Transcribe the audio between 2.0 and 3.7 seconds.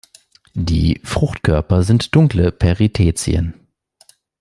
dunkle Perithecien.